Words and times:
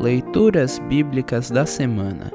Leituras 0.00 0.78
Bíblicas 0.78 1.50
da 1.50 1.66
Semana 1.66 2.32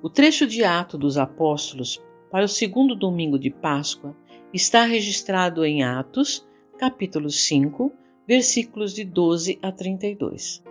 O 0.00 0.08
trecho 0.08 0.46
de 0.46 0.62
Ato 0.62 0.96
dos 0.96 1.18
Apóstolos 1.18 2.00
para 2.30 2.44
o 2.44 2.48
segundo 2.48 2.94
domingo 2.94 3.36
de 3.36 3.50
Páscoa 3.50 4.16
está 4.54 4.84
registrado 4.84 5.64
em 5.64 5.82
Atos, 5.82 6.46
capítulo 6.78 7.28
5, 7.28 7.90
versículos 8.28 8.94
de 8.94 9.04
12 9.04 9.58
a 9.60 9.72
32. 9.72 10.62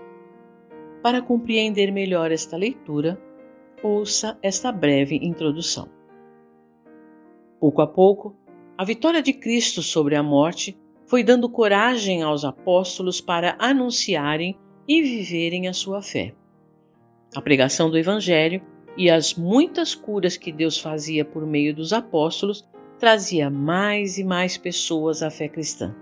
Para 1.03 1.21
compreender 1.21 1.91
melhor 1.91 2.31
esta 2.31 2.55
leitura, 2.55 3.21
ouça 3.83 4.39
esta 4.41 4.71
breve 4.71 5.17
introdução. 5.21 5.89
Pouco 7.59 7.81
a 7.81 7.87
pouco, 7.87 8.33
a 8.77 8.85
vitória 8.85 9.21
de 9.21 9.33
Cristo 9.33 9.81
sobre 9.81 10.15
a 10.15 10.23
morte 10.23 10.79
foi 11.07 11.23
dando 11.23 11.49
coragem 11.49 12.23
aos 12.23 12.43
apóstolos 12.43 13.21
para 13.21 13.55
anunciarem 13.59 14.57
e 14.87 15.01
viverem 15.01 15.67
a 15.67 15.73
sua 15.73 16.01
fé. 16.01 16.33
A 17.35 17.41
pregação 17.41 17.89
do 17.89 17.97
Evangelho 17.97 18.61
e 18.97 19.09
as 19.09 19.35
muitas 19.35 19.93
curas 19.93 20.37
que 20.37 20.51
Deus 20.51 20.77
fazia 20.77 21.25
por 21.25 21.45
meio 21.45 21.75
dos 21.75 21.91
apóstolos 21.91 22.67
trazia 22.97 23.49
mais 23.49 24.17
e 24.17 24.23
mais 24.23 24.57
pessoas 24.57 25.21
à 25.21 25.29
fé 25.29 25.47
cristã. 25.47 25.93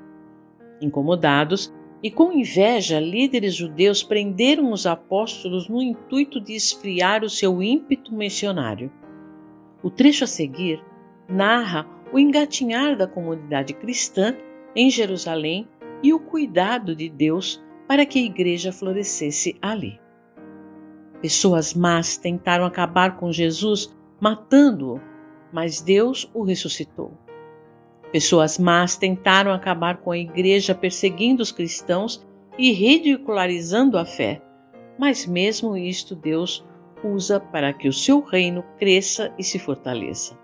Incomodados 0.80 1.73
e 2.04 2.12
com 2.12 2.31
inveja, 2.34 3.00
líderes 3.00 3.56
judeus 3.56 4.04
prenderam 4.04 4.72
os 4.72 4.86
apóstolos 4.86 5.70
no 5.70 5.81
intuito 5.81 6.40
de 6.40 6.54
esfriar 6.54 7.23
o 7.23 7.30
seu 7.30 7.64
ímpeto 7.64 8.14
missionário. 8.14 8.92
O 9.81 9.90
trecho 9.90 10.26
a 10.26 10.28
seguir 10.28 10.84
narra 11.28 11.88
o 12.12 12.20
engatinhar 12.20 12.95
da 12.95 13.08
comunidade 13.08 13.73
cristã 13.73 14.36
em 14.76 14.90
Jerusalém 14.90 15.68
e 16.02 16.13
o 16.13 16.20
cuidado 16.20 16.95
de 16.95 17.09
Deus 17.09 17.64
para 17.88 18.06
que 18.06 18.20
a 18.20 18.23
igreja 18.23 18.72
florescesse 18.72 19.58
ali. 19.61 20.00
Pessoas 21.22 21.73
más 21.73 22.17
tentaram 22.17 22.66
acabar 22.66 23.17
com 23.17 23.31
Jesus 23.31 23.95
matando-o, 24.20 25.00
mas 25.52 25.81
Deus 25.81 26.30
o 26.33 26.44
ressuscitou. 26.44 27.17
Pessoas 28.11 28.59
más 28.59 28.95
tentaram 28.95 29.52
acabar 29.52 29.98
com 29.98 30.11
a 30.11 30.17
igreja 30.17 30.76
perseguindo 30.76 31.42
os 31.42 31.52
cristãos 31.52 32.26
e 32.58 32.72
ridicularizando 32.72 33.98
a 33.98 34.05
fé, 34.05 34.42
mas 34.98 35.26
mesmo 35.26 35.76
isto 35.76 36.16
Deus 36.16 36.66
usa 37.03 37.39
para 37.39 37.73
que 37.73 37.88
o 37.88 37.94
seu 37.94 38.22
reino 38.22 38.64
cresça 38.78 39.33
e 39.38 39.44
se 39.44 39.58
fortaleça. 39.59 40.38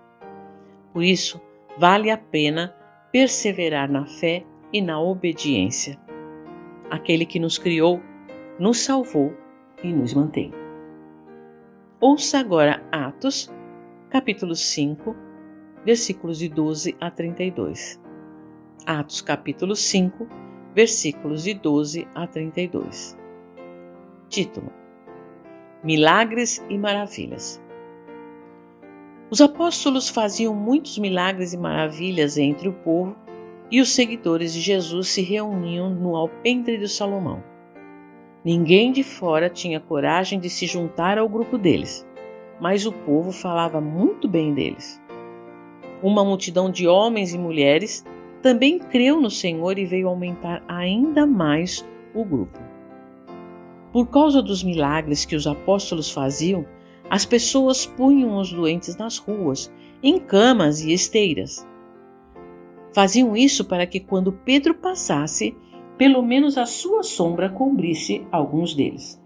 Por 0.92 1.02
isso, 1.02 1.40
vale 1.78 2.10
a 2.10 2.18
pena 2.18 2.74
perseverar 3.12 3.90
na 3.90 4.06
fé 4.06 4.44
e 4.72 4.80
na 4.80 5.00
obediência. 5.00 5.98
Aquele 6.88 7.26
que 7.26 7.38
nos 7.38 7.58
criou, 7.58 8.00
nos 8.58 8.80
salvou 8.80 9.34
e 9.82 9.92
nos 9.92 10.14
mantém. 10.14 10.52
Ouça 12.00 12.38
agora 12.38 12.82
Atos, 12.90 13.52
capítulo 14.08 14.54
5, 14.54 15.14
versículos 15.84 16.38
de 16.38 16.48
12 16.48 16.96
a 17.00 17.10
32. 17.10 18.00
Atos, 18.86 19.20
capítulo 19.20 19.76
5, 19.76 20.26
versículos 20.74 21.44
de 21.44 21.54
12 21.54 22.08
a 22.14 22.26
32. 22.26 23.18
Título: 24.28 24.72
Milagres 25.82 26.64
e 26.68 26.78
Maravilhas. 26.78 27.60
Os 29.30 29.40
apóstolos 29.40 30.08
faziam 30.08 30.52
muitos 30.52 30.98
milagres 30.98 31.52
e 31.52 31.56
maravilhas 31.56 32.36
entre 32.36 32.68
o 32.68 32.72
povo 32.72 33.14
e 33.70 33.80
os 33.80 33.94
seguidores 33.94 34.52
de 34.52 34.60
Jesus 34.60 35.06
se 35.06 35.22
reuniam 35.22 35.88
no 35.88 36.16
alpendre 36.16 36.76
de 36.76 36.88
Salomão. 36.88 37.40
Ninguém 38.44 38.90
de 38.90 39.04
fora 39.04 39.48
tinha 39.48 39.78
coragem 39.78 40.40
de 40.40 40.50
se 40.50 40.66
juntar 40.66 41.16
ao 41.16 41.28
grupo 41.28 41.56
deles, 41.56 42.04
mas 42.60 42.84
o 42.84 42.90
povo 42.90 43.30
falava 43.30 43.80
muito 43.80 44.26
bem 44.26 44.52
deles. 44.52 45.00
Uma 46.02 46.24
multidão 46.24 46.68
de 46.68 46.88
homens 46.88 47.32
e 47.32 47.38
mulheres 47.38 48.04
também 48.42 48.80
creu 48.80 49.20
no 49.20 49.30
Senhor 49.30 49.78
e 49.78 49.84
veio 49.84 50.08
aumentar 50.08 50.60
ainda 50.66 51.24
mais 51.24 51.86
o 52.12 52.24
grupo. 52.24 52.58
Por 53.92 54.08
causa 54.08 54.42
dos 54.42 54.64
milagres 54.64 55.24
que 55.24 55.36
os 55.36 55.46
apóstolos 55.46 56.10
faziam, 56.10 56.66
as 57.10 57.26
pessoas 57.26 57.84
punham 57.84 58.38
os 58.38 58.52
doentes 58.52 58.96
nas 58.96 59.18
ruas, 59.18 59.70
em 60.00 60.20
camas 60.20 60.80
e 60.80 60.92
esteiras. 60.92 61.66
Faziam 62.94 63.36
isso 63.36 63.64
para 63.64 63.84
que, 63.84 63.98
quando 63.98 64.32
Pedro 64.32 64.74
passasse, 64.74 65.56
pelo 65.98 66.22
menos 66.22 66.56
a 66.56 66.64
sua 66.66 67.02
sombra 67.02 67.50
cobrisse 67.50 68.24
alguns 68.30 68.74
deles. 68.74 69.20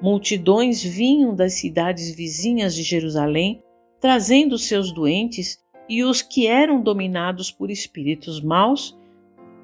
Multidões 0.00 0.82
vinham 0.82 1.34
das 1.34 1.54
cidades 1.54 2.14
vizinhas 2.14 2.74
de 2.74 2.82
Jerusalém, 2.82 3.62
trazendo 4.00 4.56
seus 4.56 4.92
doentes 4.92 5.58
e 5.88 6.04
os 6.04 6.22
que 6.22 6.46
eram 6.46 6.80
dominados 6.80 7.50
por 7.50 7.70
espíritos 7.70 8.40
maus, 8.40 8.96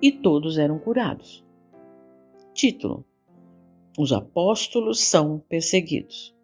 e 0.03 0.11
todos 0.11 0.59
eram 0.59 0.79
curados. 0.79 1.45
Título: 2.53 3.05
Os 3.99 4.13
apóstolos 4.13 5.01
são 5.01 5.43
perseguidos. 5.49 6.35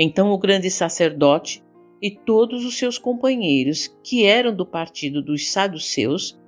Então 0.00 0.30
o 0.30 0.38
grande 0.38 0.70
sacerdote 0.70 1.60
e 2.00 2.08
todos 2.08 2.64
os 2.64 2.78
seus 2.78 2.96
companheiros, 2.96 3.88
que 4.04 4.24
eram 4.24 4.54
do 4.54 4.64
partido 4.64 5.20
dos 5.20 5.50
saduceus, 5.50 6.40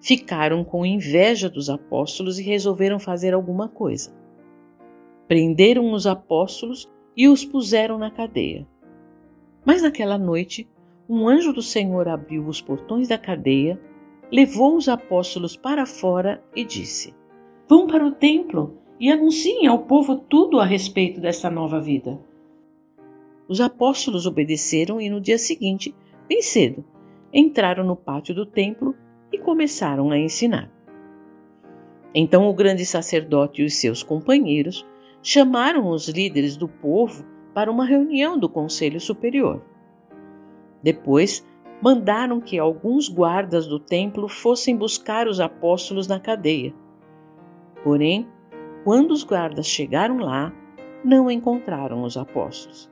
ficaram 0.00 0.64
com 0.64 0.84
inveja 0.84 1.48
dos 1.48 1.70
apóstolos 1.70 2.36
e 2.40 2.42
resolveram 2.42 2.98
fazer 2.98 3.32
alguma 3.32 3.68
coisa. 3.68 4.12
Prenderam 5.28 5.92
os 5.92 6.04
apóstolos 6.04 6.90
e 7.16 7.28
os 7.28 7.44
puseram 7.44 7.96
na 7.96 8.10
cadeia. 8.10 8.66
Mas 9.64 9.82
naquela 9.82 10.18
noite, 10.18 10.68
um 11.08 11.28
anjo 11.28 11.52
do 11.52 11.62
Senhor 11.62 12.08
abriu 12.08 12.44
os 12.48 12.60
portões 12.60 13.06
da 13.06 13.16
cadeia, 13.16 13.80
levou 14.32 14.76
os 14.76 14.88
apóstolos 14.88 15.56
para 15.56 15.86
fora 15.86 16.42
e 16.56 16.64
disse: 16.64 17.14
Vão 17.68 17.86
para 17.86 18.04
o 18.04 18.10
templo 18.10 18.78
e 18.98 19.12
anunciem 19.12 19.68
ao 19.68 19.84
povo 19.84 20.16
tudo 20.16 20.58
a 20.58 20.64
respeito 20.64 21.20
desta 21.20 21.48
nova 21.48 21.80
vida. 21.80 22.18
Os 23.48 23.60
apóstolos 23.60 24.26
obedeceram 24.26 25.00
e 25.00 25.08
no 25.08 25.20
dia 25.20 25.38
seguinte, 25.38 25.94
bem 26.28 26.42
cedo, 26.42 26.84
entraram 27.32 27.84
no 27.84 27.94
pátio 27.94 28.34
do 28.34 28.44
templo 28.44 28.94
e 29.32 29.38
começaram 29.38 30.10
a 30.10 30.18
ensinar. 30.18 30.70
Então 32.14 32.48
o 32.48 32.54
grande 32.54 32.84
sacerdote 32.84 33.62
e 33.62 33.64
os 33.64 33.76
seus 33.76 34.02
companheiros 34.02 34.86
chamaram 35.22 35.88
os 35.88 36.08
líderes 36.08 36.56
do 36.56 36.66
povo 36.66 37.24
para 37.54 37.70
uma 37.70 37.84
reunião 37.84 38.38
do 38.38 38.48
Conselho 38.48 39.00
Superior. 39.00 39.62
Depois, 40.82 41.46
mandaram 41.80 42.40
que 42.40 42.58
alguns 42.58 43.08
guardas 43.08 43.66
do 43.66 43.78
templo 43.78 44.28
fossem 44.28 44.76
buscar 44.76 45.28
os 45.28 45.40
apóstolos 45.40 46.06
na 46.06 46.18
cadeia. 46.18 46.74
Porém, 47.84 48.26
quando 48.84 49.10
os 49.10 49.24
guardas 49.24 49.66
chegaram 49.66 50.18
lá, 50.18 50.52
não 51.04 51.30
encontraram 51.30 52.02
os 52.02 52.16
apóstolos. 52.16 52.90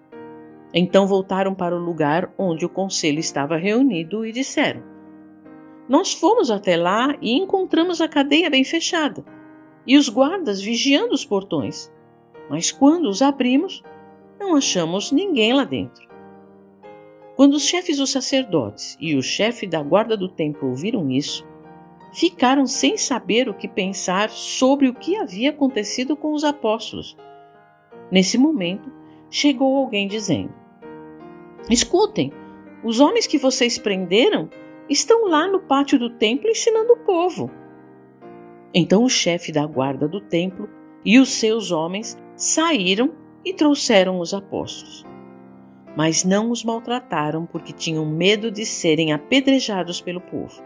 Então 0.76 1.06
voltaram 1.06 1.54
para 1.54 1.76
o 1.76 1.78
lugar 1.78 2.34
onde 2.36 2.66
o 2.66 2.68
conselho 2.68 3.20
estava 3.20 3.56
reunido 3.56 4.26
e 4.26 4.32
disseram: 4.32 4.82
Nós 5.88 6.12
fomos 6.12 6.50
até 6.50 6.76
lá 6.76 7.16
e 7.22 7.32
encontramos 7.32 8.00
a 8.00 8.08
cadeia 8.08 8.50
bem 8.50 8.64
fechada 8.64 9.24
e 9.86 9.96
os 9.96 10.08
guardas 10.08 10.60
vigiando 10.60 11.14
os 11.14 11.24
portões. 11.24 11.92
Mas 12.50 12.72
quando 12.72 13.08
os 13.08 13.22
abrimos, 13.22 13.84
não 14.38 14.56
achamos 14.56 15.12
ninguém 15.12 15.52
lá 15.52 15.62
dentro. 15.62 16.08
Quando 17.36 17.54
os 17.54 17.64
chefes 17.64 17.98
dos 17.98 18.10
sacerdotes 18.10 18.96
e 19.00 19.14
o 19.14 19.22
chefe 19.22 19.66
da 19.66 19.82
guarda 19.82 20.16
do 20.16 20.28
templo 20.28 20.68
ouviram 20.68 21.08
isso, 21.08 21.46
ficaram 22.12 22.66
sem 22.66 22.96
saber 22.96 23.48
o 23.48 23.54
que 23.54 23.68
pensar 23.68 24.28
sobre 24.30 24.88
o 24.88 24.94
que 24.94 25.16
havia 25.16 25.50
acontecido 25.50 26.16
com 26.16 26.32
os 26.32 26.44
apóstolos. 26.44 27.16
Nesse 28.10 28.38
momento, 28.38 28.92
chegou 29.30 29.76
alguém 29.76 30.06
dizendo: 30.06 30.63
Escutem, 31.70 32.32
os 32.82 33.00
homens 33.00 33.26
que 33.26 33.38
vocês 33.38 33.78
prenderam 33.78 34.50
estão 34.88 35.26
lá 35.26 35.48
no 35.48 35.60
pátio 35.60 35.98
do 35.98 36.10
templo 36.10 36.48
ensinando 36.48 36.92
o 36.92 36.98
povo. 36.98 37.50
Então 38.74 39.04
o 39.04 39.08
chefe 39.08 39.50
da 39.50 39.64
guarda 39.64 40.06
do 40.06 40.20
templo 40.20 40.68
e 41.04 41.18
os 41.18 41.30
seus 41.30 41.70
homens 41.70 42.18
saíram 42.36 43.14
e 43.44 43.54
trouxeram 43.54 44.20
os 44.20 44.34
apóstolos. 44.34 45.06
Mas 45.96 46.24
não 46.24 46.50
os 46.50 46.64
maltrataram 46.64 47.46
porque 47.46 47.72
tinham 47.72 48.04
medo 48.04 48.50
de 48.50 48.66
serem 48.66 49.12
apedrejados 49.12 50.00
pelo 50.00 50.20
povo. 50.20 50.62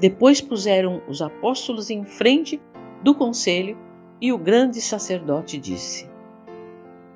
Depois 0.00 0.40
puseram 0.40 1.02
os 1.06 1.22
apóstolos 1.22 1.90
em 1.90 2.04
frente 2.04 2.60
do 3.02 3.14
conselho 3.14 3.78
e 4.20 4.32
o 4.32 4.38
grande 4.38 4.80
sacerdote 4.80 5.58
disse: 5.58 6.09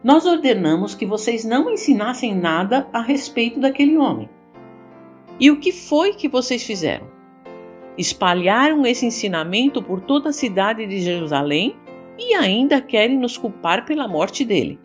nós 0.04 0.26
ordenamos 0.26 0.94
que 0.94 1.06
vocês 1.06 1.44
não 1.44 1.72
ensinassem 1.72 2.34
nada 2.34 2.86
a 2.92 3.00
respeito 3.00 3.58
daquele 3.58 3.96
homem. 3.96 4.28
E 5.40 5.50
o 5.50 5.58
que 5.58 5.72
foi 5.72 6.12
que 6.12 6.28
vocês 6.28 6.62
fizeram? 6.62 7.14
espalharam 7.96 8.84
esse 8.86 9.06
ensinamento 9.06 9.82
por 9.82 10.00
toda 10.00 10.30
a 10.30 10.32
cidade 10.32 10.86
de 10.86 11.00
Jerusalém 11.00 11.76
e 12.18 12.34
ainda 12.34 12.80
querem 12.80 13.18
nos 13.18 13.36
culpar 13.36 13.84
pela 13.84 14.08
morte 14.08 14.44
dele. 14.44 14.78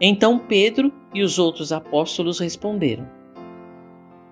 Então 0.00 0.38
Pedro 0.38 0.92
e 1.12 1.22
os 1.22 1.38
outros 1.38 1.72
apóstolos 1.72 2.38
responderam: 2.38 3.08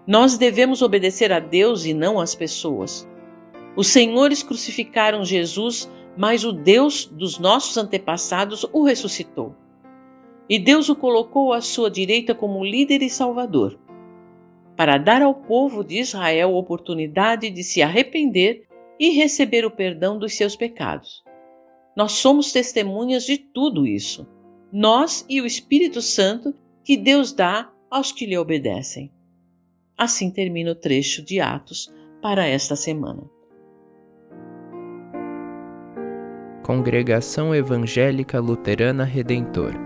Nós 0.07 0.39
devemos 0.39 0.83
obedecer 0.83 1.33
a 1.33 1.41
Deus 1.41 1.85
e 1.85 1.93
não 1.93 2.21
às 2.21 2.35
pessoas. 2.35 3.09
Os 3.75 3.89
senhores 3.89 4.43
crucificaram 4.43 5.25
Jesus, 5.25 5.91
mas 6.17 6.45
o 6.45 6.53
Deus 6.53 7.05
dos 7.05 7.39
nossos 7.39 7.77
antepassados 7.77 8.65
o 8.73 8.85
ressuscitou. 8.85 9.55
E 10.49 10.59
Deus 10.59 10.89
o 10.89 10.97
colocou 10.97 11.53
à 11.53 11.61
sua 11.61 11.91
direita 11.91 12.35
como 12.35 12.65
líder 12.65 13.03
e 13.03 13.11
salvador 13.11 13.79
para 14.77 14.99
dar 14.99 15.23
ao 15.23 15.35
povo 15.35 15.83
de 15.83 15.99
Israel 15.99 16.55
a 16.55 16.59
oportunidade 16.59 17.51
de 17.51 17.65
se 17.65 17.81
arrepender 17.81 18.69
e 19.01 19.11
receber 19.11 19.65
o 19.65 19.71
perdão 19.71 20.19
dos 20.19 20.37
seus 20.37 20.55
pecados. 20.55 21.25
Nós 21.97 22.13
somos 22.13 22.53
testemunhas 22.53 23.25
de 23.25 23.39
tudo 23.39 23.87
isso, 23.87 24.29
nós 24.71 25.25
e 25.29 25.41
o 25.41 25.47
Espírito 25.47 26.03
Santo 26.03 26.55
que 26.85 26.97
Deus 26.97 27.33
dá 27.33 27.73
aos 27.91 28.13
que 28.13 28.27
lhe 28.27 28.37
obedecem. 28.37 29.11
Assim 29.97 30.31
termina 30.31 30.73
o 30.73 30.75
trecho 30.75 31.23
de 31.23 31.41
Atos 31.41 31.91
para 32.21 32.47
esta 32.47 32.77
semana. 32.77 33.23
Congregação 36.63 37.55
Evangélica 37.55 38.41
Luterana 38.41 39.05
Redentor 39.05 39.86